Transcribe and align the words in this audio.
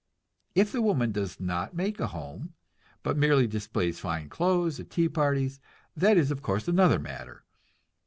If 0.55 0.71
the 0.71 0.81
woman 0.81 1.11
does 1.11 1.39
not 1.39 1.75
make 1.75 1.99
a 1.99 2.07
home, 2.07 2.55
but 3.03 3.15
merely 3.17 3.45
displays 3.45 3.99
fine 3.99 4.29
clothes 4.29 4.79
at 4.79 4.89
tea 4.89 5.09
parties, 5.09 5.59
that 5.95 6.17
is 6.17 6.31
of 6.31 6.41
course 6.41 6.67
another 6.67 6.97
matter. 6.97 7.43